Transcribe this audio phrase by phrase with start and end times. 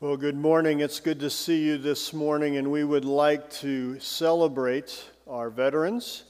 [0.00, 0.78] Well, good morning.
[0.78, 6.22] It's good to see you this morning, and we would like to celebrate our veterans,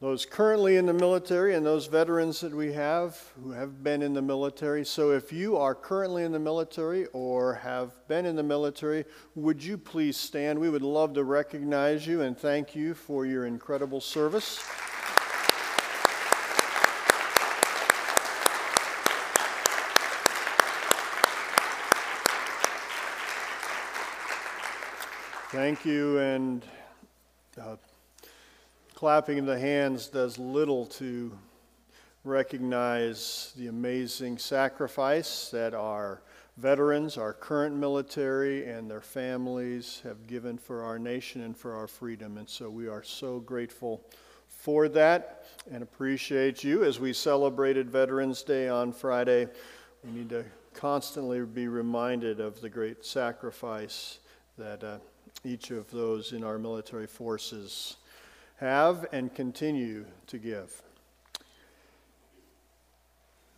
[0.00, 4.12] those currently in the military, and those veterans that we have who have been in
[4.12, 4.84] the military.
[4.84, 9.04] So, if you are currently in the military or have been in the military,
[9.36, 10.58] would you please stand?
[10.58, 14.58] We would love to recognize you and thank you for your incredible service.
[25.56, 26.62] Thank you, and
[27.58, 27.76] uh,
[28.94, 31.32] clapping of the hands does little to
[32.24, 36.20] recognize the amazing sacrifice that our
[36.58, 41.86] veterans, our current military, and their families have given for our nation and for our
[41.86, 42.36] freedom.
[42.36, 44.04] And so we are so grateful
[44.48, 46.84] for that and appreciate you.
[46.84, 49.48] As we celebrated Veterans Day on Friday,
[50.04, 54.18] we need to constantly be reminded of the great sacrifice
[54.58, 54.84] that.
[54.84, 54.98] Uh,
[55.44, 57.96] each of those in our military forces
[58.56, 60.82] have and continue to give.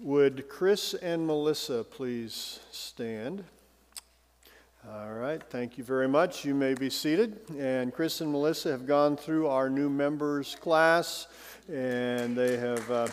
[0.01, 3.45] Would Chris and Melissa please stand?
[4.89, 6.45] All right, thank you very much.
[6.45, 7.41] You may be seated.
[7.59, 11.27] And Chris and Melissa have gone through our new members class,
[11.69, 12.91] and they have.
[12.91, 13.09] Uh,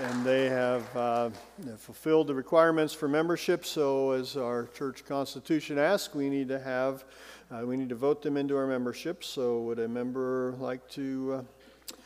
[0.00, 1.30] and they have uh,
[1.76, 3.64] fulfilled the requirements for membership.
[3.64, 7.04] So, as our church constitution asks, we need to have,
[7.50, 9.22] uh, we need to vote them into our membership.
[9.22, 11.44] So, would a member like to
[11.92, 11.96] uh,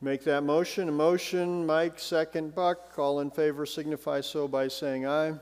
[0.00, 0.88] make that motion?
[0.88, 2.98] A motion, Mike, second, Buck.
[2.98, 5.30] All in favor signify so by saying aye.
[5.30, 5.34] aye.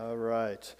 [0.00, 0.74] All right.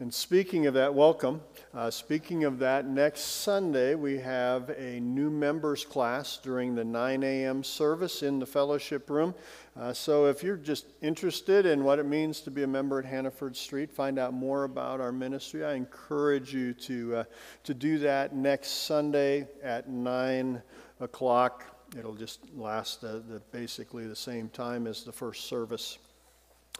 [0.00, 1.40] And speaking of that, welcome.
[1.72, 7.22] Uh, speaking of that, next Sunday we have a new members class during the 9
[7.22, 7.62] a.m.
[7.62, 9.36] service in the fellowship room.
[9.78, 13.04] Uh, so if you're just interested in what it means to be a member at
[13.04, 17.24] Hannaford Street, find out more about our ministry, I encourage you to, uh,
[17.62, 20.60] to do that next Sunday at 9
[20.98, 21.66] o'clock.
[21.96, 25.98] It'll just last the, basically the same time as the first service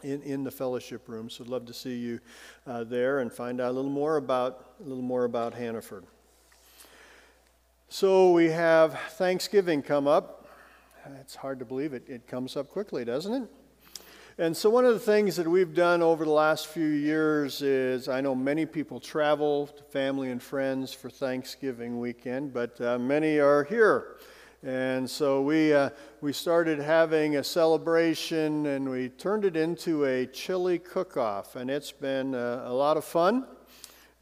[0.05, 1.29] in, in the fellowship room.
[1.29, 2.19] So I'd love to see you
[2.67, 6.05] uh, there and find out a little more about a little more about Hannaford.
[7.89, 10.47] So we have Thanksgiving come up.
[11.21, 12.03] It's hard to believe it.
[12.07, 13.49] It comes up quickly, doesn't it?
[14.37, 18.09] And so, one of the things that we've done over the last few years is
[18.09, 23.39] I know many people travel to family and friends for Thanksgiving weekend, but uh, many
[23.39, 24.17] are here.
[24.65, 30.25] And so we, uh, we started having a celebration and we turned it into a
[30.25, 31.55] chili cook off.
[31.55, 33.45] And it's been uh, a lot of fun.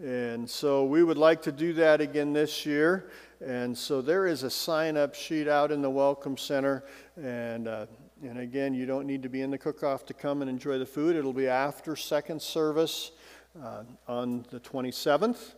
[0.04, 3.10] And so we would like to do that again this year.
[3.40, 6.84] And so there is a sign up sheet out in the Welcome Center.
[7.16, 7.86] And, uh,
[8.22, 10.78] and again, you don't need to be in the cook off to come and enjoy
[10.78, 11.16] the food.
[11.16, 13.12] It'll be after second service
[13.64, 15.54] uh, on the 27th.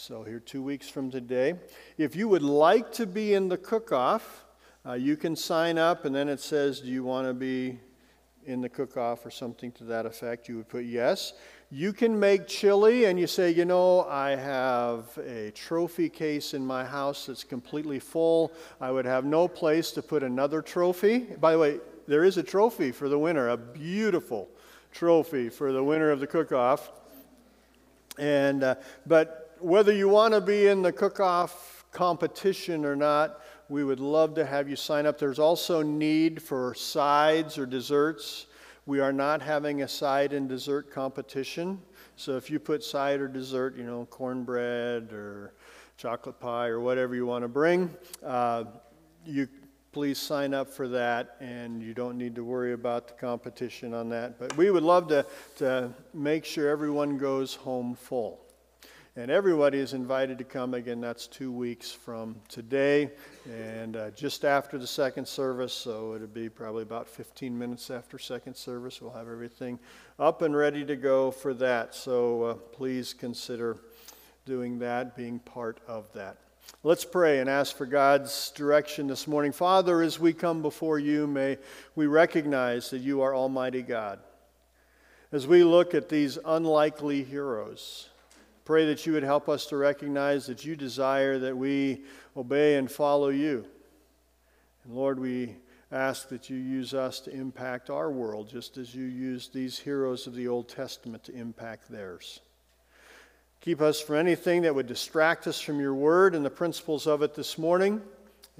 [0.00, 1.54] So, here, two weeks from today.
[1.96, 4.44] If you would like to be in the cook off,
[4.86, 7.80] uh, you can sign up, and then it says, Do you want to be
[8.46, 10.48] in the cook off or something to that effect?
[10.48, 11.32] You would put yes.
[11.72, 16.64] You can make chili, and you say, You know, I have a trophy case in
[16.64, 18.52] my house that's completely full.
[18.80, 21.26] I would have no place to put another trophy.
[21.40, 24.48] By the way, there is a trophy for the winner, a beautiful
[24.92, 26.92] trophy for the winner of the cook off.
[28.16, 28.74] And, uh,
[29.06, 34.00] but whether you want to be in the cook off competition or not, we would
[34.00, 35.18] love to have you sign up.
[35.18, 38.46] There's also need for sides or desserts.
[38.86, 41.80] We are not having a side and dessert competition.
[42.16, 45.52] So if you put side or dessert, you know, cornbread or
[45.98, 47.94] chocolate pie or whatever you want to bring,
[48.24, 48.64] uh,
[49.26, 49.48] you
[49.92, 54.08] please sign up for that and you don't need to worry about the competition on
[54.08, 54.38] that.
[54.38, 55.26] But we would love to,
[55.56, 58.47] to make sure everyone goes home full.
[59.18, 60.74] And everybody is invited to come.
[60.74, 63.10] Again, that's two weeks from today
[63.50, 65.72] and uh, just after the second service.
[65.72, 69.02] So it'll be probably about 15 minutes after second service.
[69.02, 69.80] We'll have everything
[70.20, 71.96] up and ready to go for that.
[71.96, 73.78] So uh, please consider
[74.46, 76.36] doing that, being part of that.
[76.84, 79.50] Let's pray and ask for God's direction this morning.
[79.50, 81.58] Father, as we come before you, may
[81.96, 84.20] we recognize that you are Almighty God.
[85.32, 88.10] As we look at these unlikely heroes,
[88.68, 92.02] Pray that you would help us to recognize that you desire that we
[92.36, 93.64] obey and follow you.
[94.84, 95.56] And Lord, we
[95.90, 100.26] ask that you use us to impact our world just as you used these heroes
[100.26, 102.40] of the Old Testament to impact theirs.
[103.62, 107.22] Keep us from anything that would distract us from your word and the principles of
[107.22, 108.02] it this morning.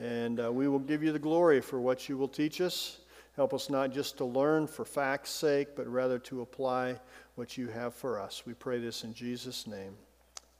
[0.00, 3.00] And uh, we will give you the glory for what you will teach us
[3.38, 6.98] Help us not just to learn for fact's sake, but rather to apply
[7.36, 8.42] what you have for us.
[8.44, 9.94] We pray this in Jesus' name.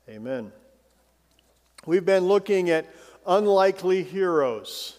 [0.09, 0.53] Amen.
[1.87, 2.87] We've been looking at
[3.27, 4.97] unlikely heroes.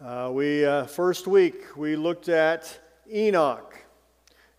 [0.00, 2.78] Uh, we uh, first week we looked at
[3.12, 3.76] Enoch,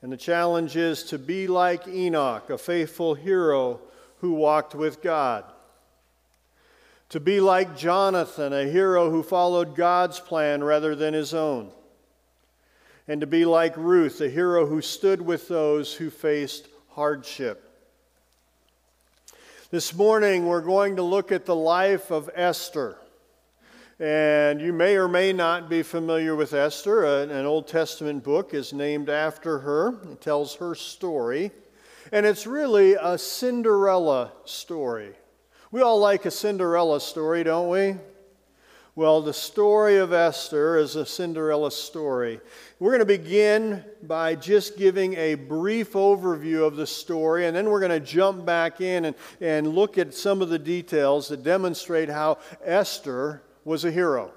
[0.01, 3.79] and the challenge is to be like Enoch, a faithful hero
[4.17, 5.45] who walked with God.
[7.07, 11.71] To be like Jonathan, a hero who followed God's plan rather than his own
[13.07, 17.69] and to be like Ruth, a hero who stood with those who faced hardship.
[19.71, 22.97] This morning, we're going to look at the life of Esther.
[23.99, 27.23] And you may or may not be familiar with Esther.
[27.23, 31.51] An Old Testament book is named after her, it tells her story.
[32.11, 35.13] And it's really a Cinderella story.
[35.71, 37.95] We all like a Cinderella story, don't we?
[38.95, 42.39] Well, the story of Esther is a Cinderella story.
[42.77, 47.71] We're going to begin by just giving a brief overview of the story, and then
[47.71, 51.41] we're going to jump back in and, and look at some of the details that
[51.41, 54.31] demonstrate how Esther was a hero.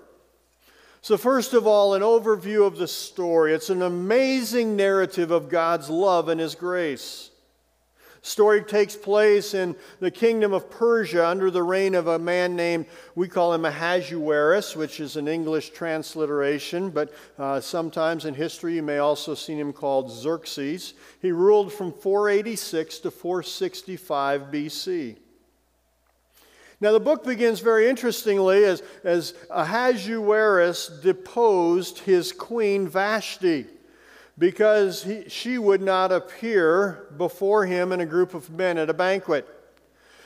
[1.02, 3.52] So, first of all, an overview of the story.
[3.52, 7.30] It's an amazing narrative of God's love and His grace
[8.26, 12.86] story takes place in the kingdom of Persia under the reign of a man named,
[13.14, 18.82] we call him Ahasuerus, which is an English transliteration, but uh, sometimes in history you
[18.82, 20.94] may also see him called Xerxes.
[21.22, 25.16] He ruled from 486 to 465 BC.
[26.78, 33.66] Now, the book begins very interestingly as, as Ahasuerus deposed his queen Vashti
[34.38, 38.94] because he, she would not appear before him in a group of men at a
[38.94, 39.48] banquet.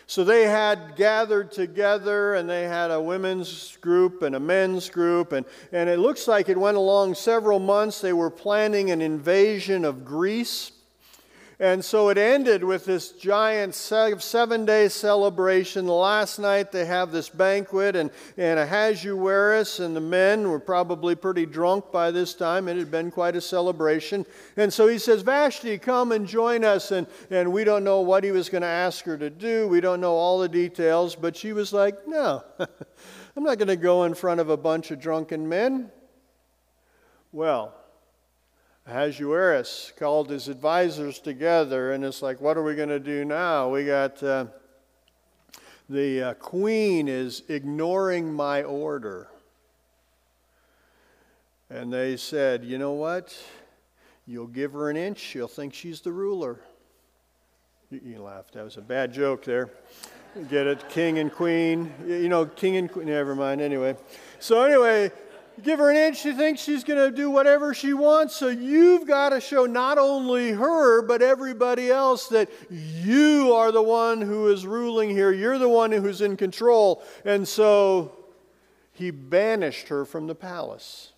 [0.06, 5.30] So they had gathered together and they had a women's group and a men's group.
[5.30, 8.00] And, and it looks like it went along several months.
[8.00, 10.72] They were planning an invasion of Greece.
[11.60, 15.86] And so it ended with this giant seven day celebration.
[15.86, 21.44] Last night they have this banquet, and, and Ahasuerus and the men were probably pretty
[21.44, 22.66] drunk by this time.
[22.66, 24.24] It had been quite a celebration.
[24.56, 26.92] And so he says, Vashti, come and join us.
[26.92, 29.68] And, and we don't know what he was going to ask her to do.
[29.68, 33.76] We don't know all the details, but she was like, No, I'm not going to
[33.76, 35.90] go in front of a bunch of drunken men.
[37.32, 37.74] Well,
[38.86, 43.68] Ahasuerus called his advisors together, and it's like, what are we going to do now?
[43.68, 44.46] We got uh,
[45.88, 49.28] the uh, queen is ignoring my order.
[51.68, 53.36] And they said, you know what?
[54.26, 56.60] You'll give her an inch, she'll think she's the ruler.
[57.90, 58.54] You, you laughed.
[58.54, 59.70] That was a bad joke there.
[60.48, 60.88] Get it?
[60.88, 61.92] King and queen.
[62.06, 63.06] You know, king and queen.
[63.06, 63.60] Never mind.
[63.60, 63.96] Anyway.
[64.38, 65.10] So, anyway,
[65.62, 68.34] give her an inch, she thinks she's going to do whatever she wants.
[68.36, 73.82] So you've got to show not only her, but everybody else that you are the
[73.82, 75.32] one who is ruling here.
[75.32, 77.02] You're the one who's in control.
[77.24, 78.12] And so
[78.92, 81.12] he banished her from the palace.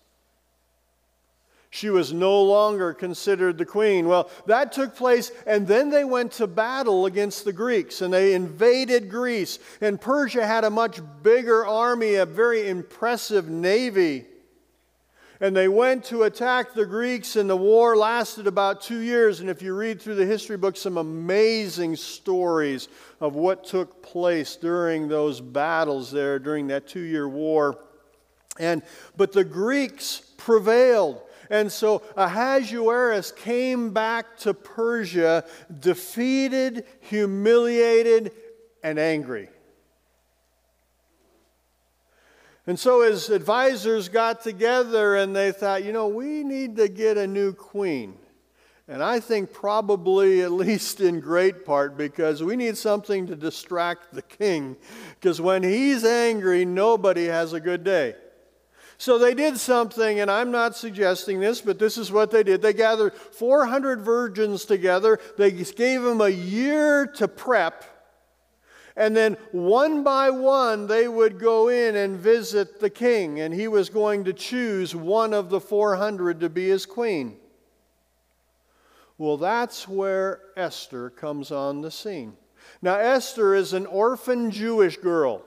[1.69, 4.07] She was no longer considered the queen.
[4.07, 8.35] Well, that took place, and then they went to battle against the Greeks, and they
[8.35, 9.57] invaded Greece.
[9.81, 14.27] And Persia had a much bigger army, a very impressive navy
[15.43, 19.41] and they went to attack the Greeks, and the war lasted about two years.
[19.41, 22.87] And if you read through the history books, some amazing stories
[23.19, 27.77] of what took place during those battles there, during that two year war.
[28.57, 28.83] And,
[29.17, 31.21] but the Greeks prevailed.
[31.49, 35.43] And so Ahasuerus came back to Persia
[35.81, 38.31] defeated, humiliated,
[38.81, 39.49] and angry.
[42.65, 47.17] And so his advisors got together and they thought, you know, we need to get
[47.17, 48.15] a new queen.
[48.87, 54.13] And I think probably, at least in great part, because we need something to distract
[54.13, 54.75] the king.
[55.19, 58.15] Because when he's angry, nobody has a good day.
[58.97, 62.61] So they did something, and I'm not suggesting this, but this is what they did.
[62.61, 65.19] They gathered 400 virgins together.
[65.37, 67.83] They gave them a year to prep
[68.95, 73.67] and then one by one, they would go in and visit the king, and he
[73.67, 77.37] was going to choose one of the 400 to be his queen.
[79.17, 82.33] Well, that's where Esther comes on the scene.
[82.81, 85.43] Now, Esther is an orphan Jewish girl.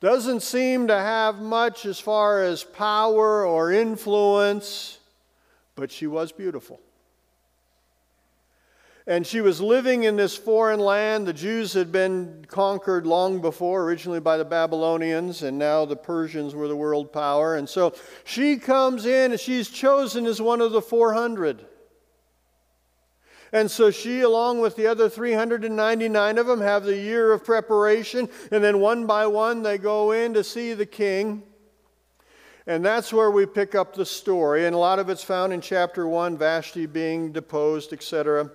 [0.00, 4.98] Doesn't seem to have much as far as power or influence,
[5.74, 6.80] but she was beautiful.
[9.08, 11.26] And she was living in this foreign land.
[11.26, 16.54] The Jews had been conquered long before, originally by the Babylonians, and now the Persians
[16.54, 17.56] were the world power.
[17.56, 21.64] And so she comes in and she's chosen as one of the 400.
[23.50, 28.28] And so she, along with the other 399 of them, have the year of preparation,
[28.52, 31.44] and then one by one they go in to see the king.
[32.66, 34.66] And that's where we pick up the story.
[34.66, 38.50] And a lot of it's found in chapter 1, Vashti being deposed, etc.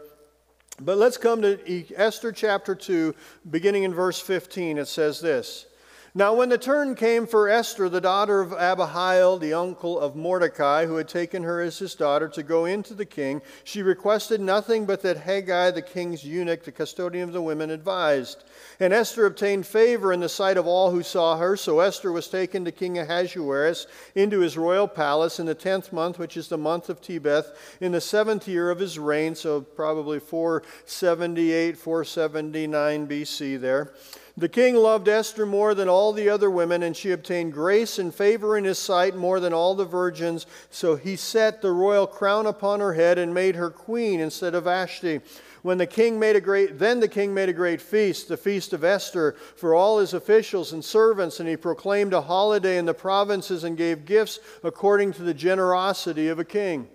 [0.81, 3.13] But let's come to Esther chapter 2,
[3.49, 4.77] beginning in verse 15.
[4.77, 5.67] It says this.
[6.15, 10.85] Now, when the turn came for Esther, the daughter of Abihail, the uncle of Mordecai,
[10.85, 14.39] who had taken her as his daughter, to go in to the king, she requested
[14.39, 18.43] nothing but that Hegai, the king's eunuch, the custodian of the women, advised.
[18.79, 21.57] And Esther obtained favor in the sight of all who saw her.
[21.57, 26.19] So Esther was taken to King Ahasuerus into his royal palace in the tenth month,
[26.19, 30.19] which is the month of Tebeth, in the seventh year of his reign, so probably
[30.19, 33.93] 478, 479 BC there.
[34.35, 38.13] The king loved Esther more than all the other women, and she obtained grace and
[38.13, 40.47] favor in his sight more than all the virgins.
[40.71, 44.63] So he set the royal crown upon her head and made her queen instead of
[44.63, 45.21] Vashti.
[45.61, 48.73] When the king made a great, then the king made a great feast, the feast
[48.73, 52.93] of Esther, for all his officials and servants, and he proclaimed a holiday in the
[52.93, 56.87] provinces and gave gifts according to the generosity of a king.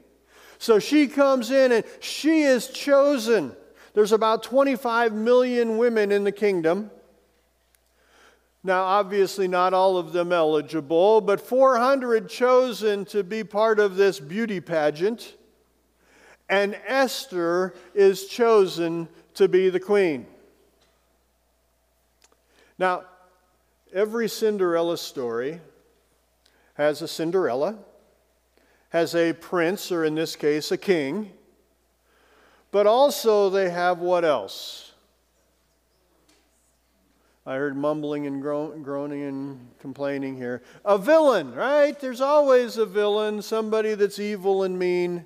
[0.59, 3.55] So she comes in and she is chosen.
[3.95, 6.91] There's about 25 million women in the kingdom.
[8.65, 14.19] Now, obviously, not all of them eligible, but 400 chosen to be part of this
[14.19, 15.37] beauty pageant.
[16.49, 20.27] And Esther is chosen to be the queen.
[22.79, 23.05] Now,
[23.93, 25.61] every Cinderella story
[26.75, 27.77] has a Cinderella,
[28.91, 31.33] has a prince, or in this case, a king,
[32.71, 34.88] but also they have what else?
[37.49, 40.61] I heard mumbling and groaning and complaining here.
[40.85, 41.99] A villain, right?
[41.99, 45.25] There's always a villain, somebody that's evil and mean.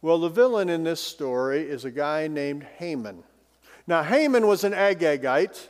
[0.00, 3.24] Well, the villain in this story is a guy named Haman.
[3.88, 5.66] Now, Haman was an Agagite,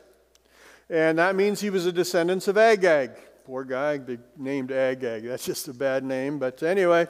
[0.87, 3.13] and that means he was a descendant of Agag.
[3.45, 3.99] Poor guy
[4.37, 5.23] named Agag.
[5.23, 7.07] That's just a bad name, but anyway.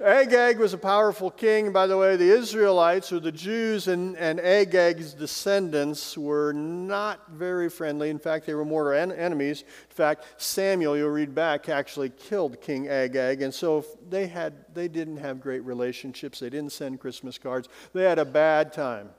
[0.00, 1.72] Agag was a powerful king.
[1.72, 7.68] By the way, the Israelites, or the Jews, and, and Agag's descendants were not very
[7.68, 8.08] friendly.
[8.08, 9.62] In fact, they were mortal en- enemies.
[9.62, 13.42] In fact, Samuel, you'll read back, actually killed King Agag.
[13.42, 16.38] And so they, had, they didn't have great relationships.
[16.38, 17.68] They didn't send Christmas cards.
[17.92, 19.10] They had a bad time.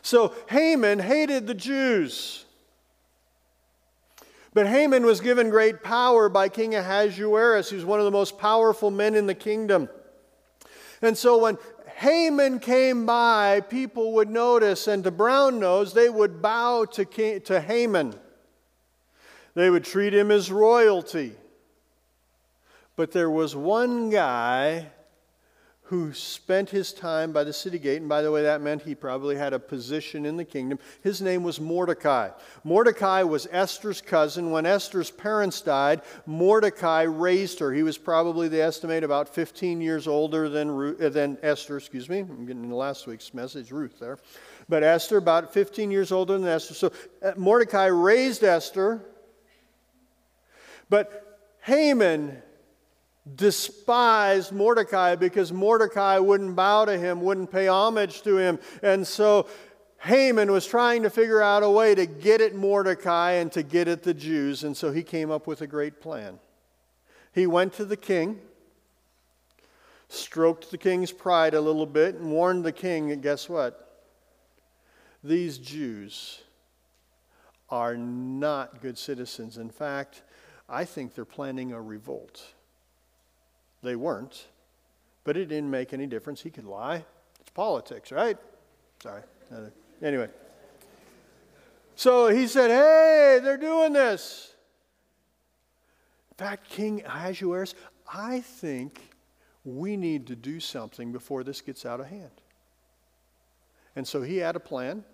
[0.00, 2.46] So Haman hated the Jews.
[4.54, 8.90] But Haman was given great power by King Ahasuerus, who's one of the most powerful
[8.90, 9.88] men in the kingdom.
[11.02, 11.58] And so when
[11.96, 17.40] Haman came by, people would notice, and to brown nose, they would bow to, King,
[17.42, 18.14] to Haman.
[19.54, 21.32] They would treat him as royalty.
[22.96, 24.86] But there was one guy
[25.88, 28.00] who spent his time by the city gate.
[28.00, 30.78] And by the way, that meant he probably had a position in the kingdom.
[31.02, 32.28] His name was Mordecai.
[32.62, 34.50] Mordecai was Esther's cousin.
[34.50, 37.72] When Esther's parents died, Mordecai raised her.
[37.72, 42.06] He was probably, they estimate, about 15 years older than, Ruth, uh, than Esther, excuse
[42.06, 42.18] me.
[42.18, 44.18] I'm getting into last week's message, Ruth there.
[44.68, 46.74] But Esther, about 15 years older than Esther.
[46.74, 46.92] So
[47.22, 49.00] uh, Mordecai raised Esther.
[50.90, 52.42] But Haman
[53.36, 58.58] despised Mordecai because Mordecai wouldn't bow to him, wouldn't pay homage to him.
[58.82, 59.48] And so
[60.00, 63.88] Haman was trying to figure out a way to get at Mordecai and to get
[63.88, 64.64] at the Jews.
[64.64, 66.38] And so he came up with a great plan.
[67.32, 68.40] He went to the king,
[70.08, 73.84] stroked the king's pride a little bit, and warned the king that guess what?
[75.22, 76.40] These Jews
[77.70, 79.58] are not good citizens.
[79.58, 80.22] In fact,
[80.68, 82.42] I think they're planning a revolt.
[83.82, 84.46] They weren't,
[85.24, 86.42] but it didn't make any difference.
[86.42, 87.04] He could lie.
[87.40, 88.36] It's politics, right?
[89.02, 89.22] Sorry.
[90.02, 90.28] Anyway.
[91.94, 94.54] So he said, Hey, they're doing this.
[96.30, 97.74] In fact, King Ahasuerus,
[98.12, 99.00] I think
[99.64, 102.30] we need to do something before this gets out of hand.
[103.96, 105.04] And so he had a plan.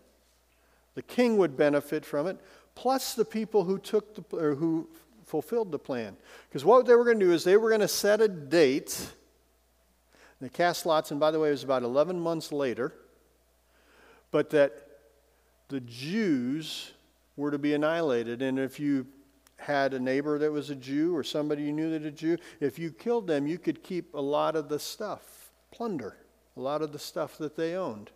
[0.94, 2.38] The king would benefit from it,
[2.74, 4.88] plus the people who took the, or who
[5.34, 6.16] fulfilled the plan.
[6.48, 9.10] Because what they were going to do is they were going to set a date.
[10.40, 12.94] They cast lots, and by the way, it was about 11 months later,
[14.30, 14.86] but that
[15.66, 16.92] the Jews
[17.36, 18.42] were to be annihilated.
[18.42, 19.08] And if you
[19.56, 22.78] had a neighbor that was a Jew or somebody you knew that a Jew, if
[22.78, 26.16] you killed them, you could keep a lot of the stuff, plunder,
[26.56, 28.12] a lot of the stuff that they owned.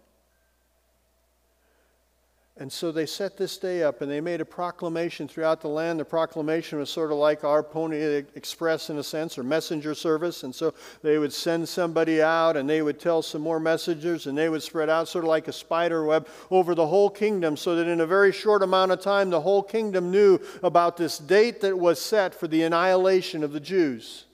[2.61, 6.01] And so they set this day up and they made a proclamation throughout the land.
[6.01, 7.99] The proclamation was sort of like our Pony
[8.35, 10.43] Express in a sense, or messenger service.
[10.43, 14.37] And so they would send somebody out and they would tell some more messengers and
[14.37, 17.77] they would spread out sort of like a spider web over the whole kingdom so
[17.77, 21.61] that in a very short amount of time the whole kingdom knew about this date
[21.61, 24.25] that was set for the annihilation of the Jews.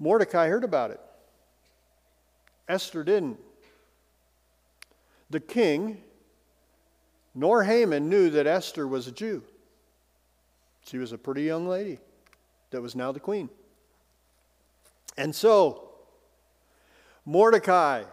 [0.00, 1.00] Mordecai heard about it.
[2.68, 3.38] Esther didn't.
[5.30, 6.02] The king
[7.34, 9.42] nor Haman knew that Esther was a Jew.
[10.84, 11.98] She was a pretty young lady
[12.70, 13.48] that was now the queen.
[15.16, 15.90] And so,
[17.24, 18.04] Mordecai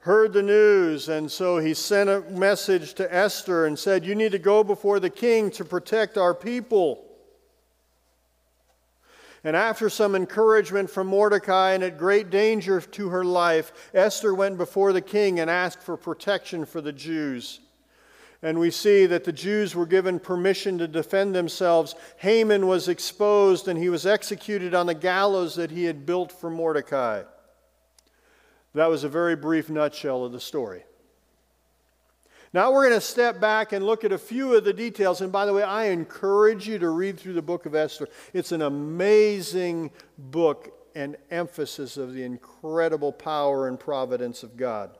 [0.00, 4.32] heard the news, and so he sent a message to Esther and said, You need
[4.32, 7.09] to go before the king to protect our people.
[9.42, 14.58] And after some encouragement from Mordecai and at great danger to her life, Esther went
[14.58, 17.60] before the king and asked for protection for the Jews.
[18.42, 21.94] And we see that the Jews were given permission to defend themselves.
[22.18, 26.50] Haman was exposed and he was executed on the gallows that he had built for
[26.50, 27.22] Mordecai.
[28.74, 30.84] That was a very brief nutshell of the story.
[32.52, 35.20] Now we're going to step back and look at a few of the details.
[35.20, 38.08] And by the way, I encourage you to read through the book of Esther.
[38.32, 44.90] It's an amazing book and emphasis of the incredible power and providence of God.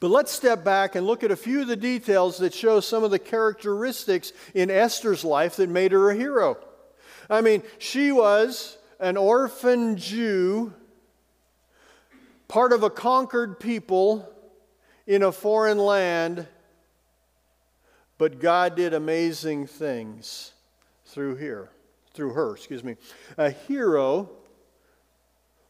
[0.00, 3.04] But let's step back and look at a few of the details that show some
[3.04, 6.58] of the characteristics in Esther's life that made her a hero.
[7.28, 10.72] I mean, she was an orphan Jew,
[12.48, 14.32] part of a conquered people
[15.06, 16.46] in a foreign land,
[18.18, 20.52] but God did amazing things
[21.04, 21.70] through here,
[22.14, 22.96] through her, excuse me.
[23.38, 24.30] A hero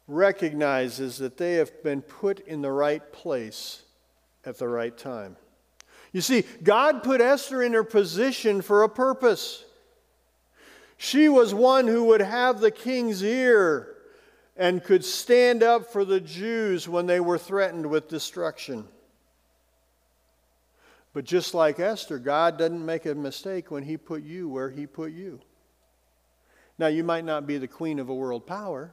[0.09, 3.83] recognizes that they have been put in the right place
[4.45, 5.37] at the right time.
[6.13, 9.65] You see, God put Esther in her position for a purpose.
[10.97, 13.97] She was one who would have the king's ear
[14.57, 18.89] and could stand up for the Jews when they were threatened with destruction.
[21.17, 24.87] But just like Esther, God doesn't make a mistake when He put you where He
[24.87, 25.41] put you.
[26.79, 28.93] Now, you might not be the queen of a world power,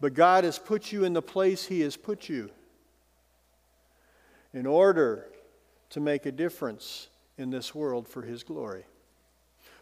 [0.00, 2.50] but God has put you in the place He has put you
[4.52, 5.28] in order
[5.90, 7.06] to make a difference
[7.38, 8.82] in this world for His glory.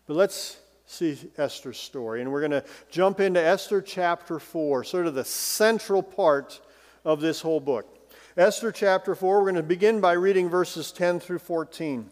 [0.06, 2.20] But let's see Esther's story.
[2.20, 6.60] And we're going to jump into Esther chapter 4, sort of the central part
[7.06, 7.93] of this whole book.
[8.36, 12.10] Esther chapter 4, we're going to begin by reading verses 10 through 14.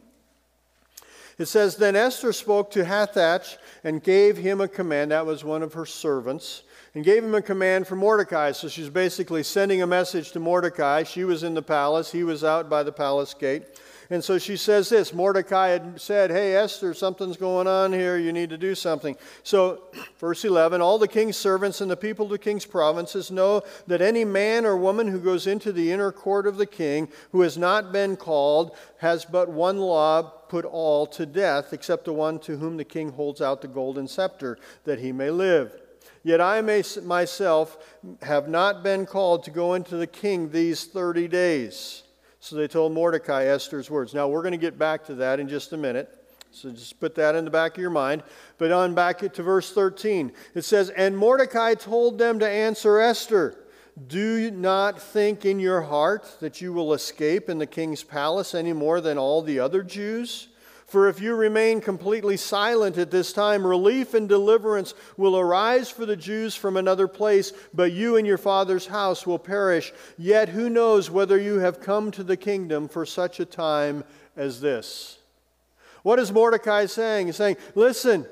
[1.37, 5.11] It says, Then Esther spoke to Hathach and gave him a command.
[5.11, 6.63] That was one of her servants.
[6.95, 8.53] And gave him a command for Mordecai.
[8.53, 11.03] So she's basically sending a message to Mordecai.
[11.03, 13.65] She was in the palace, he was out by the palace gate.
[14.13, 18.19] And so she says this Mordecai had said, Hey, Esther, something's going on here.
[18.19, 19.17] You need to do something.
[19.43, 19.85] So,
[20.19, 24.03] verse 11 All the king's servants and the people of the king's provinces know that
[24.03, 27.57] any man or woman who goes into the inner court of the king who has
[27.57, 32.59] not been called has but one law put all to death, except the one to
[32.59, 35.73] whom the king holds out the golden scepter, that he may live.
[36.23, 37.79] Yet I may, myself
[38.21, 42.03] have not been called to go into the king these 30 days.
[42.43, 44.15] So they told Mordecai Esther's words.
[44.15, 46.13] Now we're going to get back to that in just a minute.
[46.51, 48.25] So just put that in the back of your mind.
[48.59, 53.65] But on back to verse 13, it says, And Mordecai told them to answer Esther.
[54.09, 58.73] Do not think in your heart that you will escape in the king's palace any
[58.73, 60.49] more than all the other Jews.
[60.93, 66.05] For if you remain completely silent at this time, relief and deliverance will arise for
[66.05, 69.91] the Jews from another place, but you and your father's house will perish.
[70.19, 74.05] Yet who knows whether you have come to the kingdom for such a time
[74.37, 75.17] as this?
[76.03, 77.29] What is Mordecai saying?
[77.29, 78.27] He's saying, listen,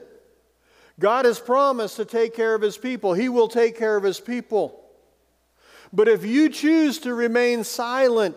[0.99, 4.21] God has promised to take care of his people, he will take care of his
[4.21, 4.85] people.
[5.95, 8.37] But if you choose to remain silent,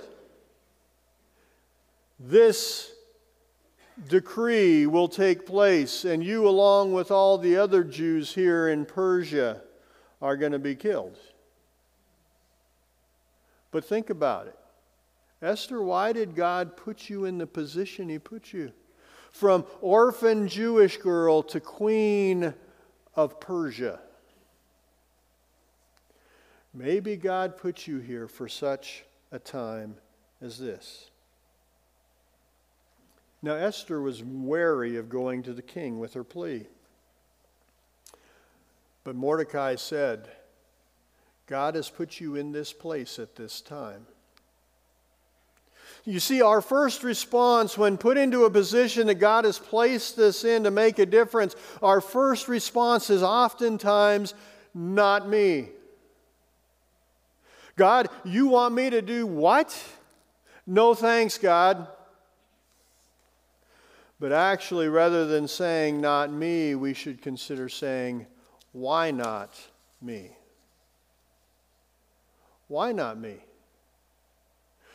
[2.18, 2.93] this
[4.08, 9.62] decree will take place, and you, along with all the other Jews here in Persia,
[10.22, 11.18] are going to be killed.
[13.72, 14.58] But think about it.
[15.42, 18.72] Esther, why did God put you in the position He put you?
[19.32, 22.54] From orphan Jewish girl to queen
[23.16, 24.00] of Persia.
[26.74, 29.96] Maybe God put you here for such a time
[30.42, 31.10] as this.
[33.44, 36.66] Now, Esther was wary of going to the king with her plea.
[39.04, 40.30] But Mordecai said,
[41.46, 44.08] God has put you in this place at this time.
[46.06, 50.46] You see, our first response when put into a position that God has placed us
[50.46, 54.34] in to make a difference, our first response is oftentimes,
[54.74, 55.68] not me.
[57.76, 59.78] God, you want me to do what?
[60.66, 61.88] No thanks, God.
[64.24, 68.26] But actually, rather than saying, not me, we should consider saying,
[68.72, 69.54] why not
[70.02, 70.32] me?
[72.70, 73.36] Why not me?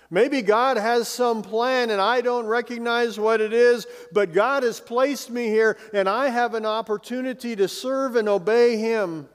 [0.08, 4.80] Maybe God has some plan and I don't recognize what it is, but God has
[4.80, 9.28] placed me here and I have an opportunity to serve and obey Him.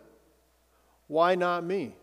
[1.06, 1.94] Why not me?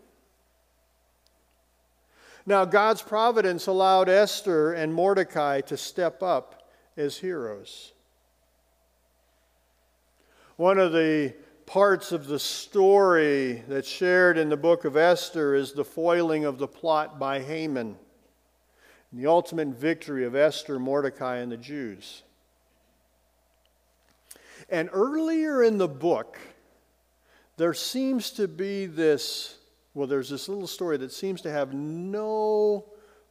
[2.45, 6.60] Now, God's providence allowed Esther and Mordecai to step up
[7.01, 7.91] as heroes.
[10.55, 11.33] One of the
[11.65, 16.57] parts of the story that's shared in the book of Esther is the foiling of
[16.57, 17.97] the plot by Haman
[19.11, 22.23] and the ultimate victory of Esther, Mordecai, and the Jews.
[24.69, 26.37] And earlier in the book,
[27.57, 29.57] there seems to be this
[29.93, 32.85] well, there's this little story that seems to have no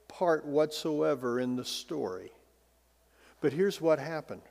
[0.08, 2.32] part whatsoever in the story.
[3.40, 4.42] But here's what happened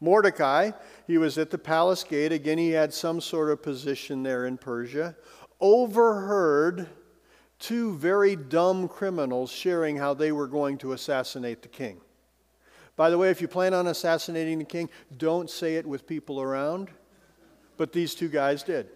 [0.00, 0.70] Mordecai,
[1.06, 2.32] he was at the palace gate.
[2.32, 5.14] Again, he had some sort of position there in Persia.
[5.60, 6.88] Overheard
[7.58, 12.00] two very dumb criminals sharing how they were going to assassinate the king.
[12.96, 16.40] By the way, if you plan on assassinating the king, don't say it with people
[16.40, 16.90] around.
[17.76, 18.88] But these two guys did.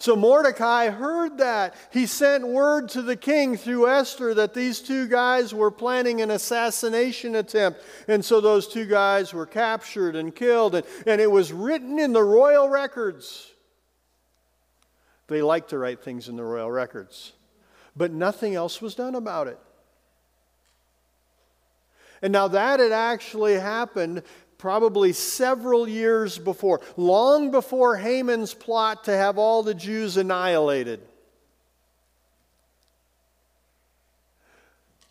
[0.00, 1.74] So Mordecai heard that.
[1.92, 6.30] He sent word to the king through Esther that these two guys were planning an
[6.30, 7.80] assassination attempt.
[8.06, 10.76] And so those two guys were captured and killed.
[10.76, 13.50] And, and it was written in the royal records.
[15.26, 17.32] They like to write things in the royal records.
[17.96, 19.58] But nothing else was done about it.
[22.22, 24.22] And now that had actually happened,
[24.58, 31.00] probably several years before, long before Haman's plot to have all the Jews annihilated.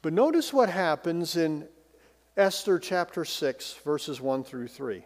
[0.02, 1.68] But notice what happens in
[2.36, 5.06] Esther chapter 6, verses 1 through 3.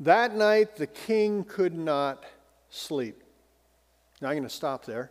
[0.00, 2.24] That night the king could not
[2.68, 3.22] sleep.
[4.20, 5.10] Now I'm going to stop there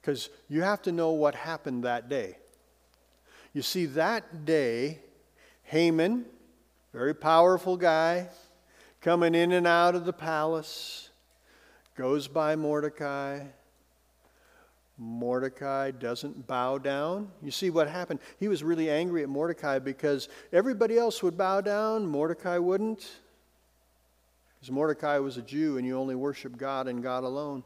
[0.00, 2.38] because you have to know what happened that day.
[3.52, 4.98] You see, that day,
[5.72, 6.26] Haman,
[6.92, 8.28] very powerful guy,
[9.00, 11.08] coming in and out of the palace,
[11.96, 13.40] goes by Mordecai.
[14.98, 17.30] Mordecai doesn't bow down.
[17.42, 18.20] You see what happened?
[18.38, 23.10] He was really angry at Mordecai because everybody else would bow down, Mordecai wouldn't.
[24.60, 27.64] Because Mordecai was a Jew and you only worship God and God alone.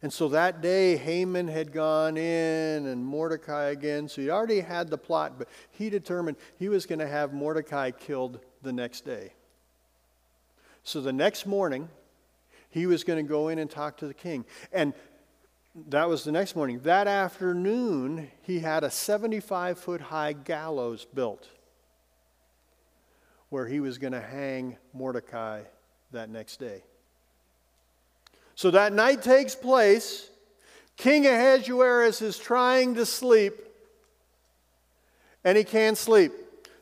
[0.00, 4.08] And so that day, Haman had gone in and Mordecai again.
[4.08, 7.90] So he already had the plot, but he determined he was going to have Mordecai
[7.90, 9.32] killed the next day.
[10.84, 11.88] So the next morning,
[12.70, 14.44] he was going to go in and talk to the king.
[14.72, 14.94] And
[15.88, 16.80] that was the next morning.
[16.80, 21.48] That afternoon, he had a 75 foot high gallows built
[23.48, 25.62] where he was going to hang Mordecai
[26.12, 26.82] that next day.
[28.58, 30.30] So that night takes place.
[30.96, 33.54] King Ahasuerus is trying to sleep,
[35.44, 36.32] and he can't sleep.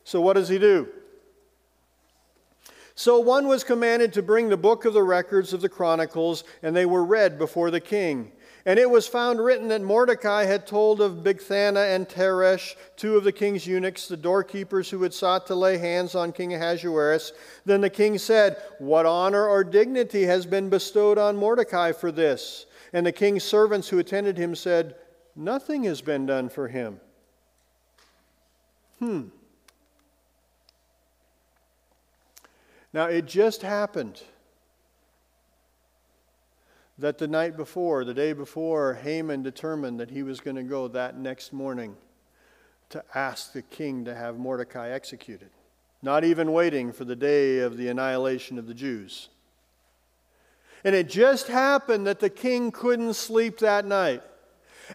[0.03, 0.87] So what does he do?
[2.95, 6.75] So one was commanded to bring the book of the records of the Chronicles, and
[6.75, 8.31] they were read before the king.
[8.67, 13.23] And it was found written that Mordecai had told of Bigthana and Teresh, two of
[13.23, 17.31] the king's eunuchs, the doorkeepers who had sought to lay hands on King Ahasuerus.
[17.63, 22.65] Then the king said, What honor or dignity has been bestowed on Mordecai for this?
[22.91, 24.95] And the king's servants who attended him said,
[25.33, 26.99] Nothing has been done for him.
[28.99, 29.27] Hmm.
[32.91, 34.21] Now, it just happened
[36.99, 40.87] that the night before, the day before, Haman determined that he was going to go
[40.87, 41.95] that next morning
[42.89, 45.49] to ask the king to have Mordecai executed,
[46.01, 49.29] not even waiting for the day of the annihilation of the Jews.
[50.83, 54.23] And it just happened that the king couldn't sleep that night.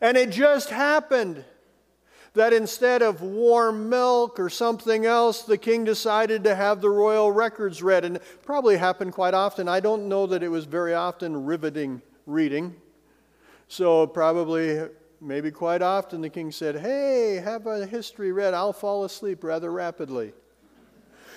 [0.01, 1.45] And it just happened
[2.35, 7.31] that instead of warm milk or something else, the king decided to have the royal
[7.31, 8.05] records read.
[8.05, 9.69] And probably happened quite often.
[9.69, 12.75] I don't know that it was very often riveting reading.
[13.69, 14.89] So, probably,
[15.21, 18.55] maybe quite often, the king said, Hey, have a history read.
[18.55, 20.33] I'll fall asleep rather rapidly.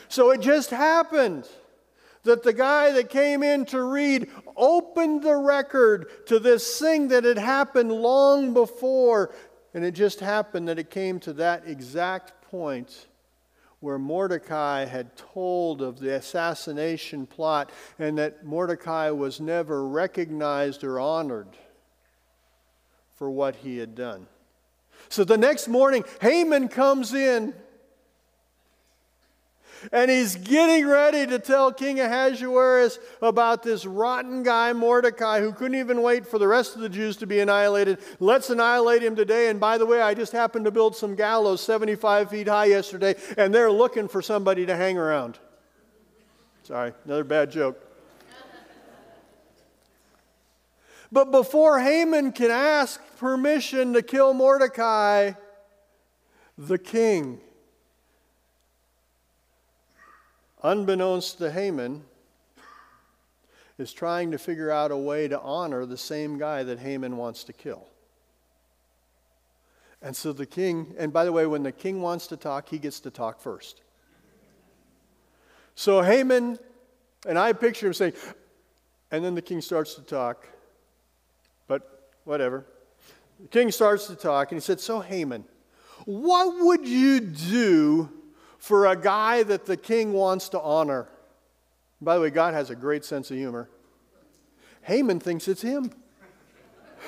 [0.07, 1.47] So, it just happened
[2.23, 7.23] that the guy that came in to read opened the record to this thing that
[7.23, 9.33] had happened long before.
[9.75, 13.07] And it just happened that it came to that exact point
[13.81, 20.97] where Mordecai had told of the assassination plot and that Mordecai was never recognized or
[20.97, 21.57] honored
[23.17, 24.27] for what he had done.
[25.09, 27.53] So the next morning, Haman comes in
[29.91, 35.77] and he's getting ready to tell King Ahasuerus about this rotten guy, Mordecai, who couldn't
[35.77, 37.99] even wait for the rest of the Jews to be annihilated.
[38.19, 39.49] Let's annihilate him today.
[39.49, 43.15] And by the way, I just happened to build some gallows 75 feet high yesterday,
[43.37, 45.39] and they're looking for somebody to hang around.
[46.63, 47.81] Sorry, another bad joke.
[51.11, 55.33] But before Haman can ask permission to kill Mordecai,
[56.57, 57.39] the king
[60.65, 62.03] unbeknownst to Haman,
[63.77, 67.43] is trying to figure out a way to honor the same guy that Haman wants
[67.43, 67.87] to kill.
[70.01, 72.77] And so the king, and by the way, when the king wants to talk, he
[72.77, 73.81] gets to talk first.
[75.75, 76.57] So Haman,
[77.27, 78.13] and I picture him saying,
[79.11, 80.47] and then the king starts to talk,
[81.67, 82.65] but whatever.
[83.41, 85.43] The king starts to talk, and he said, So Haman,
[86.05, 88.09] what would you do
[88.65, 91.07] for a guy that the king wants to honor.
[92.01, 93.69] By the way, God has a great sense of humor.
[94.81, 95.91] Haman thinks it's him.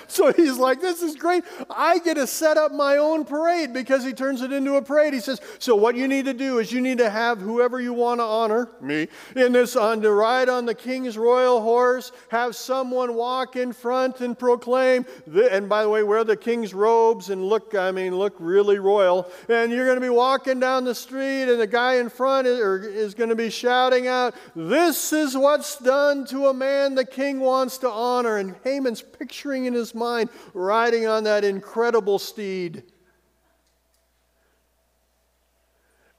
[0.07, 1.43] So he's like, This is great.
[1.69, 5.13] I get to set up my own parade because he turns it into a parade.
[5.13, 7.93] He says, So what you need to do is you need to have whoever you
[7.93, 12.55] want to honor, me, in this on to ride on the king's royal horse, have
[12.55, 15.05] someone walk in front and proclaim,
[15.51, 19.29] and by the way, wear the king's robes and look, I mean, look really royal.
[19.49, 22.59] And you're going to be walking down the street, and the guy in front is,
[22.85, 27.39] is going to be shouting out, This is what's done to a man the king
[27.39, 28.37] wants to honor.
[28.37, 32.83] And Haman's picturing in his mind riding on that incredible steed.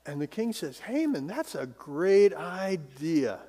[0.06, 3.40] And the king says, Haman, that's a great idea.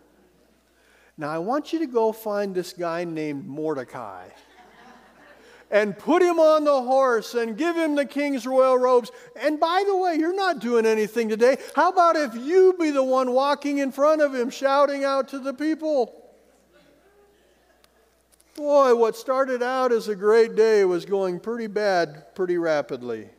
[1.17, 4.27] Now, I want you to go find this guy named Mordecai
[5.71, 9.11] and put him on the horse and give him the king's royal robes.
[9.39, 11.57] And by the way, you're not doing anything today.
[11.75, 15.39] How about if you be the one walking in front of him, shouting out to
[15.39, 16.18] the people?
[18.59, 23.29] Boy, what started out as a great day was going pretty bad pretty rapidly.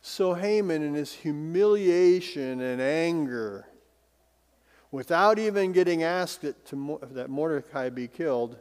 [0.00, 3.66] So Haman, in his humiliation and anger,
[4.90, 8.56] without even getting asked that, to, that Mordecai be killed,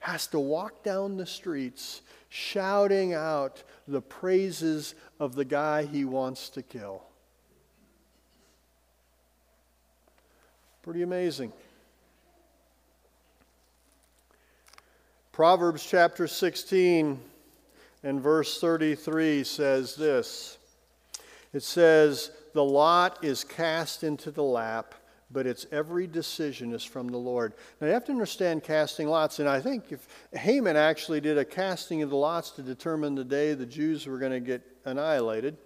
[0.00, 6.50] has to walk down the streets shouting out the praises of the guy he wants
[6.50, 7.04] to kill.
[10.82, 11.54] Pretty amazing.
[15.38, 17.16] Proverbs chapter 16
[18.02, 20.58] and verse 33 says this
[21.52, 24.96] It says, The lot is cast into the lap,
[25.30, 27.54] but its every decision is from the Lord.
[27.80, 31.44] Now you have to understand casting lots, and I think if Haman actually did a
[31.44, 35.56] casting of the lots to determine the day the Jews were going to get annihilated.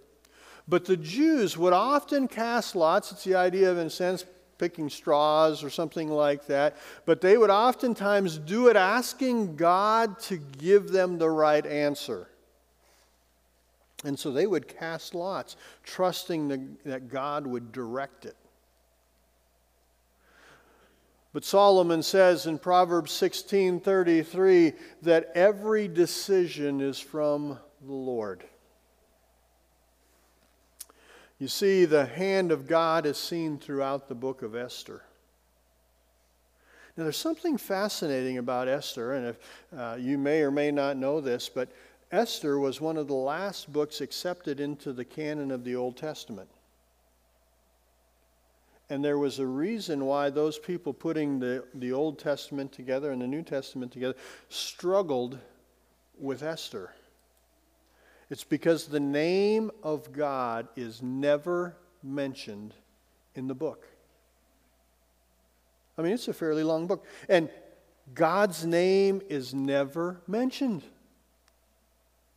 [0.68, 3.10] But the Jews would often cast lots.
[3.10, 4.26] It's the idea of, in a sense,
[4.62, 6.76] picking straws or something like that.
[7.04, 12.28] But they would oftentimes do it asking God to give them the right answer.
[14.04, 18.36] And so they would cast lots, trusting the, that God would direct it.
[21.32, 28.44] But Solomon says in Proverbs 16:33 that every decision is from the Lord.
[31.42, 35.02] You see, the hand of God is seen throughout the book of Esther.
[36.96, 39.38] Now, there's something fascinating about Esther, and if
[39.76, 41.68] uh, you may or may not know this, but
[42.12, 46.48] Esther was one of the last books accepted into the canon of the Old Testament.
[48.88, 53.20] And there was a reason why those people putting the, the Old Testament together and
[53.20, 54.14] the New Testament together
[54.48, 55.40] struggled
[56.20, 56.92] with Esther.
[58.32, 62.72] It's because the name of God is never mentioned
[63.34, 63.86] in the book.
[65.98, 67.04] I mean, it's a fairly long book.
[67.28, 67.50] And
[68.14, 70.82] God's name is never mentioned.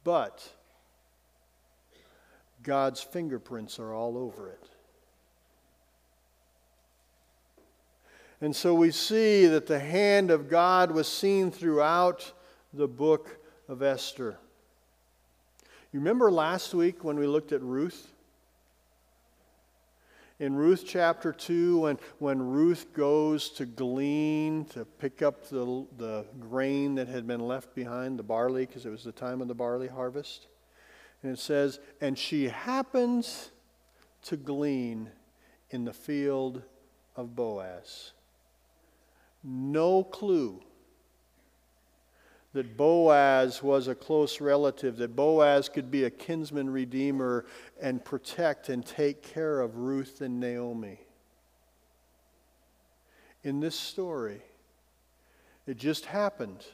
[0.03, 0.45] But
[2.61, 4.67] God's fingerprints are all over it.
[8.41, 12.33] And so we see that the hand of God was seen throughout
[12.73, 13.37] the book
[13.69, 14.35] of Esther.
[15.95, 18.11] You remember last week when we looked at Ruth?
[20.41, 26.25] In Ruth chapter 2, when, when Ruth goes to glean, to pick up the, the
[26.37, 29.55] grain that had been left behind, the barley, because it was the time of the
[29.55, 30.47] barley harvest,
[31.23, 33.51] and it says, and she happens
[34.23, 35.09] to glean
[35.69, 36.61] in the field
[37.15, 38.11] of Boaz.
[39.45, 40.61] No clue
[42.55, 47.45] that Boaz was a close relative, that Boaz could be a kinsman redeemer
[47.81, 51.01] and protect and take care of Ruth and Naomi.
[53.43, 54.41] In this story,
[55.67, 56.65] it just happened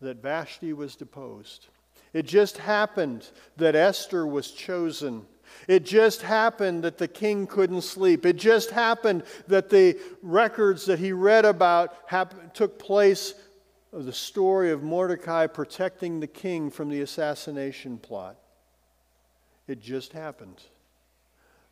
[0.00, 1.68] that Vashti was deposed.
[2.12, 5.24] It just happened that Esther was chosen
[5.68, 8.26] it just happened that the king couldn't sleep.
[8.26, 11.94] It just happened that the records that he read about
[12.54, 13.34] took place
[13.92, 18.36] of the story of Mordecai protecting the king from the assassination plot.
[19.66, 20.62] It just happened.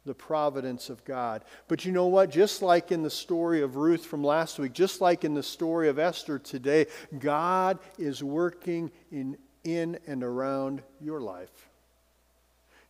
[0.05, 1.45] The providence of God.
[1.67, 2.31] But you know what?
[2.31, 5.89] Just like in the story of Ruth from last week, just like in the story
[5.89, 6.87] of Esther today,
[7.19, 11.68] God is working in, in and around your life.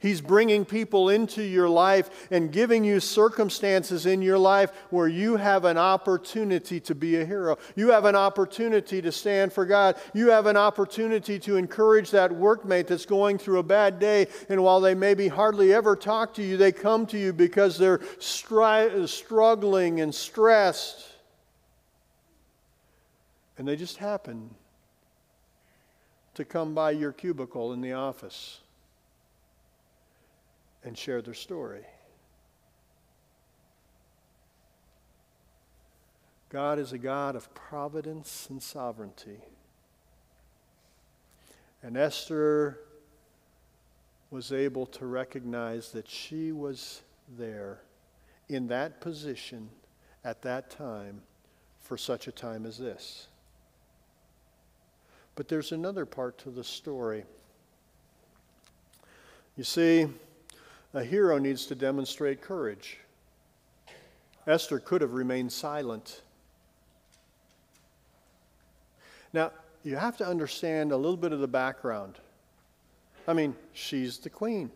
[0.01, 5.37] He's bringing people into your life and giving you circumstances in your life where you
[5.37, 7.59] have an opportunity to be a hero.
[7.75, 9.97] You have an opportunity to stand for God.
[10.15, 14.29] You have an opportunity to encourage that workmate that's going through a bad day.
[14.49, 17.99] And while they maybe hardly ever talk to you, they come to you because they're
[17.99, 21.09] stri- struggling and stressed.
[23.57, 24.55] And they just happen
[26.35, 28.61] to come by your cubicle in the office
[30.85, 31.85] and share their story.
[36.51, 39.41] God is a God of providence and sovereignty.
[41.83, 42.81] And Esther
[44.31, 47.03] was able to recognize that she was
[47.37, 47.81] there
[48.49, 49.69] in that position
[50.25, 51.23] at that time
[51.83, 53.29] for such a time as this.
[55.35, 57.25] But there's another part to the story.
[59.57, 60.09] You see,
[60.95, 62.99] a hero needs to demonstrate courage.
[64.47, 66.23] Esther could have remained silent.
[69.33, 69.53] Now,
[69.85, 72.19] you have to understand a little bit of the background.
[73.27, 74.71] I mean, she's the queen.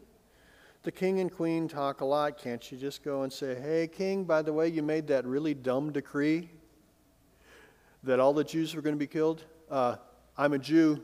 [0.83, 2.37] The king and queen talk a lot.
[2.39, 5.55] Can't you just go and say, hey, king, by the way, you made that really
[5.55, 6.51] dumb decree
[8.03, 9.45] that all the Jews were going to be killed?
[9.71, 9.97] Uh,
[10.37, 11.01] I'm a Jew.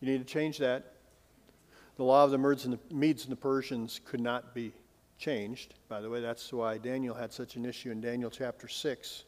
[0.00, 0.94] You need to change that.
[1.98, 4.72] The law of the Medes and the, Persians could not be
[5.18, 5.74] changed.
[5.88, 9.24] By the way, that's why Daniel had such an issue in Daniel chapter 6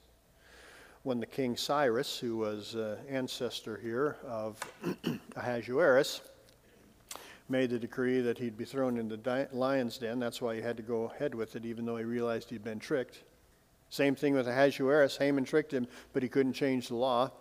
[1.03, 4.57] when the king Cyrus, who was uh, ancestor here of
[5.37, 6.21] Ahasuerus,
[7.49, 10.21] made the decree that he'd be thrown in the lion's den.
[10.21, 12.79] That's why he had to go ahead with it, even though he realized he'd been
[12.79, 13.25] tricked.
[13.89, 15.17] Same thing with Ahasuerus.
[15.17, 17.33] Haman tricked him, but he couldn't change the law.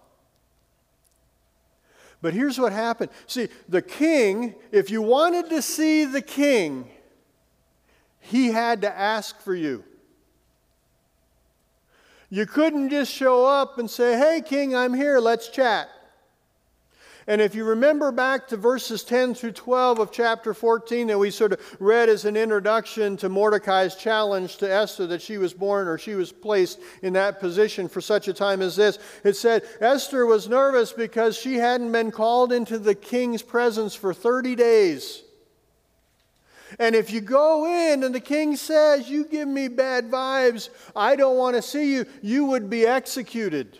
[2.21, 3.11] But here's what happened.
[3.27, 6.89] See, the king, if you wanted to see the king,
[8.19, 9.83] he had to ask for you.
[12.29, 15.89] You couldn't just show up and say, Hey, king, I'm here, let's chat.
[17.29, 21.29] And if you remember back to verses 10 through 12 of chapter 14 that we
[21.29, 25.87] sort of read as an introduction to Mordecai's challenge to Esther that she was born
[25.87, 29.61] or she was placed in that position for such a time as this, it said
[29.79, 35.21] Esther was nervous because she hadn't been called into the king's presence for 30 days.
[36.79, 41.15] And if you go in and the king says, You give me bad vibes, I
[41.15, 43.77] don't want to see you, you would be executed.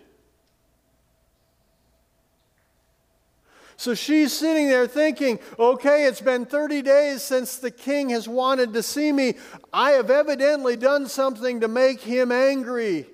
[3.80, 8.74] So she's sitting there thinking, okay, it's been 30 days since the king has wanted
[8.74, 9.36] to see me.
[9.72, 13.06] I have evidently done something to make him angry.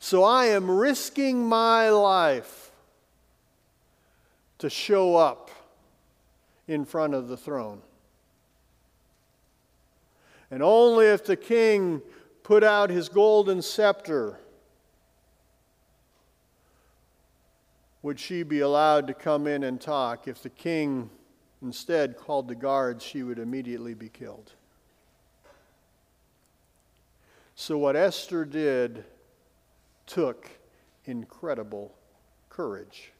[0.00, 2.72] So I am risking my life
[4.58, 5.52] to show up
[6.66, 7.82] in front of the throne.
[10.50, 12.02] And only if the king
[12.42, 14.40] put out his golden scepter
[18.06, 20.28] would she be allowed to come in and talk.
[20.28, 21.10] If the king
[21.60, 24.52] instead called the guards, she would immediately be killed.
[27.56, 29.04] So, what Esther did
[30.06, 30.48] took
[31.06, 31.96] incredible
[32.48, 33.10] courage.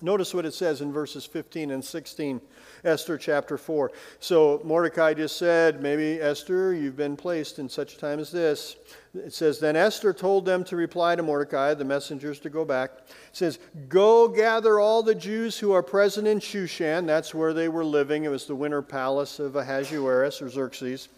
[0.00, 2.40] Notice what it says in verses 15 and 16,
[2.84, 3.92] Esther chapter 4.
[4.18, 8.76] So Mordecai just said, Maybe Esther, you've been placed in such a time as this.
[9.14, 12.90] It says, Then Esther told them to reply to Mordecai, the messengers to go back.
[13.08, 13.58] It says,
[13.88, 17.06] Go gather all the Jews who are present in Shushan.
[17.06, 18.24] That's where they were living.
[18.24, 21.08] It was the winter palace of Ahasuerus or Xerxes.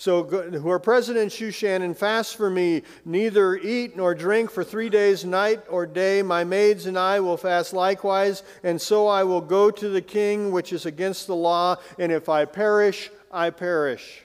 [0.00, 4.64] So, who are present in Shushan and fast for me, neither eat nor drink for
[4.64, 6.22] three days, night or day.
[6.22, 10.52] My maids and I will fast likewise, and so I will go to the king,
[10.52, 14.22] which is against the law, and if I perish, I perish.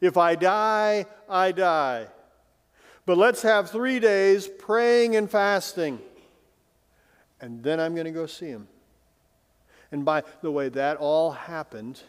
[0.00, 2.06] If I die, I die.
[3.06, 5.98] But let's have three days praying and fasting,
[7.40, 8.68] and then I'm going to go see him.
[9.90, 12.00] And by the way, that all happened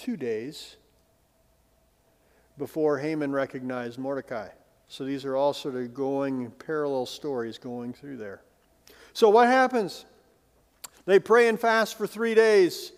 [0.00, 0.76] two days
[2.56, 4.48] before Haman recognized Mordecai.
[4.88, 8.40] So these are all sort of going parallel stories going through there.
[9.12, 10.06] So what happens?
[11.04, 12.92] They pray and fast for three days.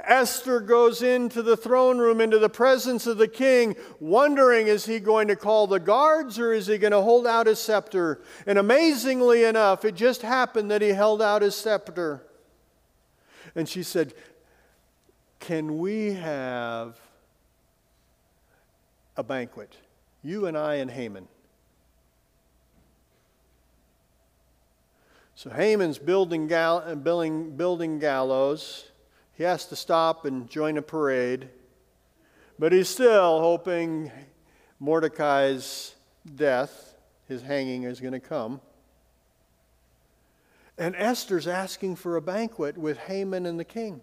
[0.00, 4.98] Esther goes into the throne room, into the presence of the king, wondering is he
[4.98, 8.22] going to call the guards or is he going to hold out his scepter?
[8.46, 12.26] And amazingly enough, it just happened that he held out his scepter.
[13.54, 14.14] And she said,
[15.40, 16.98] can we have
[19.16, 19.76] a banquet?
[20.22, 21.28] You and I and Haman.
[25.34, 28.86] So Haman's building, gal- uh, building, building gallows.
[29.34, 31.50] He has to stop and join a parade.
[32.58, 34.10] But he's still hoping
[34.80, 35.94] Mordecai's
[36.34, 36.94] death,
[37.28, 38.62] his hanging, is going to come.
[40.78, 44.00] And Esther's asking for a banquet with Haman and the king.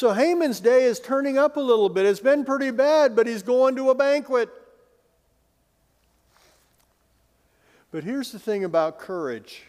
[0.00, 2.06] So Haman's day is turning up a little bit.
[2.06, 4.48] It's been pretty bad, but he's going to a banquet.
[7.90, 9.64] But here's the thing about courage.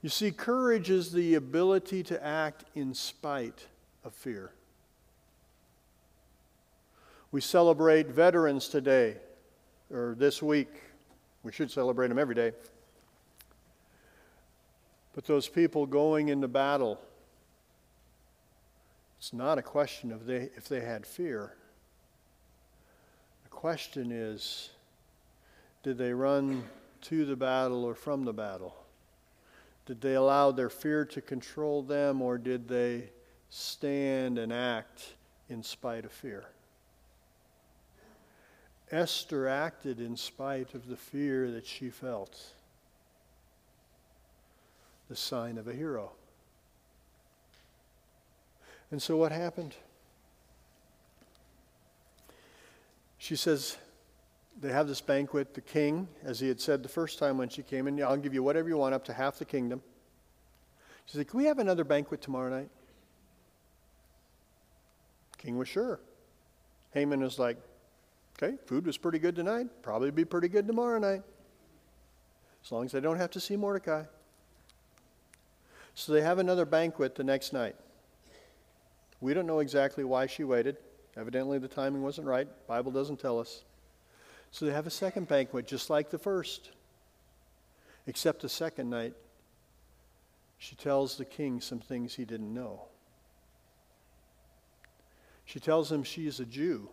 [0.00, 3.66] You see, courage is the ability to act in spite
[4.02, 4.50] of fear.
[7.30, 9.18] We celebrate veterans today,
[9.92, 10.70] or this week.
[11.42, 12.52] We should celebrate them every day.
[15.14, 16.98] But those people going into battle,
[19.18, 21.54] it's not a question of they, if they had fear.
[23.42, 24.70] The question is
[25.82, 26.64] did they run
[27.02, 28.74] to the battle or from the battle?
[29.86, 33.10] Did they allow their fear to control them or did they
[33.48, 35.14] stand and act
[35.48, 36.44] in spite of fear?
[38.90, 42.38] Esther acted in spite of the fear that she felt.
[45.08, 46.12] The sign of a hero.
[48.90, 49.74] And so what happened?
[53.18, 53.76] She says,
[54.60, 55.54] they have this banquet.
[55.54, 58.34] The king, as he had said the first time when she came in, I'll give
[58.34, 59.82] you whatever you want, up to half the kingdom.
[61.06, 62.70] She said, Can we have another banquet tomorrow night?
[65.38, 66.00] king was sure.
[66.92, 67.56] Haman was like,
[68.40, 69.66] Okay, food was pretty good tonight.
[69.82, 71.22] Probably be pretty good tomorrow night.
[72.64, 74.04] As long as I don't have to see Mordecai.
[75.94, 77.74] So they have another banquet the next night.
[79.20, 80.76] We don't know exactly why she waited.
[81.16, 82.46] Evidently, the timing wasn't right.
[82.66, 83.64] Bible doesn't tell us.
[84.50, 86.70] So they have a second banquet, just like the first.
[88.06, 89.14] Except the second night,
[90.58, 92.82] she tells the king some things he didn't know.
[95.44, 96.88] She tells him she is a Jew.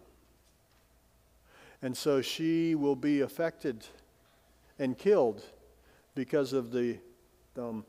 [1.82, 3.86] And so she will be affected
[4.80, 5.43] and killed
[6.15, 6.97] because of the
[7.57, 7.86] um,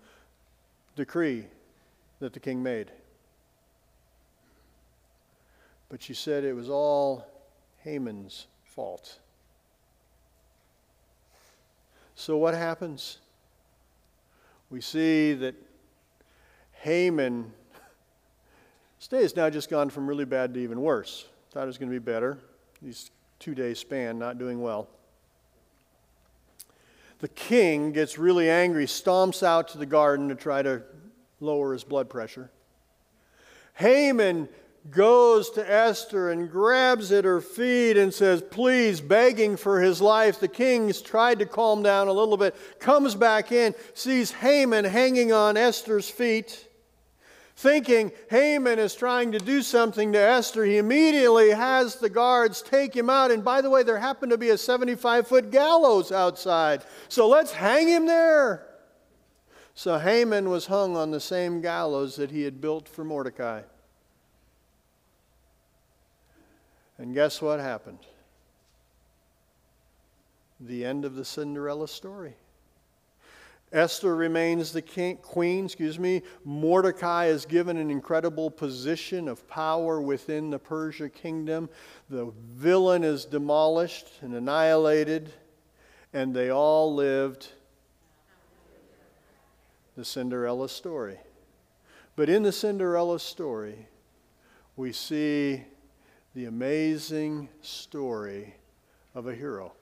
[0.96, 1.46] decree
[2.20, 2.90] that the king made.
[5.88, 7.26] But she said it was all
[7.78, 9.18] Haman's fault.
[12.14, 13.18] So what happens?
[14.70, 15.54] We see that
[16.80, 17.52] Haman,
[18.98, 21.26] his day has now just gone from really bad to even worse.
[21.50, 22.38] Thought it was going to be better.
[22.82, 24.88] These two days span, not doing well.
[27.20, 30.82] The king gets really angry, stomps out to the garden to try to
[31.40, 32.50] lower his blood pressure.
[33.74, 34.48] Haman
[34.90, 40.40] goes to Esther and grabs at her feet and says, Please, begging for his life.
[40.40, 45.32] The king's tried to calm down a little bit, comes back in, sees Haman hanging
[45.32, 46.68] on Esther's feet.
[47.56, 52.94] Thinking Haman is trying to do something to Esther, he immediately has the guards take
[52.94, 53.30] him out.
[53.30, 56.84] And by the way, there happened to be a 75 foot gallows outside.
[57.08, 58.66] So let's hang him there.
[59.72, 63.62] So Haman was hung on the same gallows that he had built for Mordecai.
[66.98, 67.98] And guess what happened?
[70.60, 72.34] The end of the Cinderella story.
[73.72, 76.22] Esther remains the king, queen, excuse me.
[76.44, 81.68] Mordecai is given an incredible position of power within the Persia kingdom.
[82.08, 85.32] The villain is demolished and annihilated,
[86.12, 87.48] and they all lived
[89.96, 91.18] the Cinderella story.
[92.14, 93.88] But in the Cinderella story,
[94.76, 95.64] we see
[96.36, 98.54] the amazing story
[99.14, 99.72] of a hero.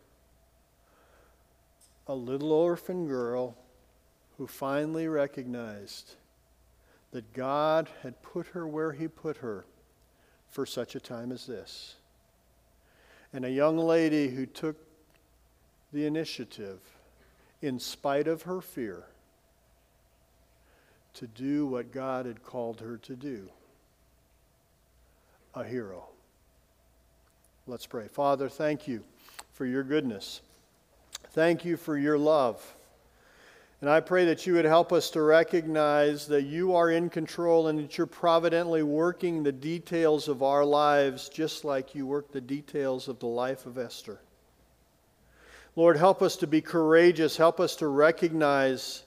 [2.06, 3.56] A little orphan girl
[4.38, 6.14] who finally recognized
[7.10, 9.64] that God had put her where He put her
[10.48, 11.96] for such a time as this.
[13.32, 14.76] And a young lady who took
[15.92, 16.78] the initiative,
[17.62, 19.02] in spite of her fear,
[21.14, 23.48] to do what God had called her to do
[25.52, 26.10] a hero.
[27.66, 28.08] Let's pray.
[28.08, 29.02] Father, thank you
[29.54, 30.42] for your goodness.
[31.30, 32.62] Thank you for your love.
[33.80, 37.68] And I pray that you would help us to recognize that you are in control
[37.68, 42.40] and that you're providently working the details of our lives just like you work the
[42.40, 44.20] details of the life of Esther.
[45.74, 47.36] Lord, help us to be courageous.
[47.36, 49.04] Help us to recognize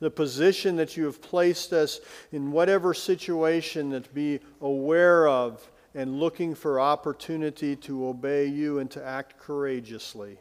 [0.00, 2.00] the position that you have placed us
[2.32, 5.68] in whatever situation that be aware of
[5.98, 10.38] and looking for opportunity to obey you and to act courageously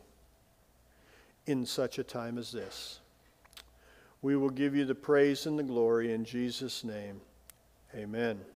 [1.47, 2.99] in such a time as this.
[4.21, 7.21] We will give you the praise and the glory in Jesus' name.
[7.95, 8.39] Amen.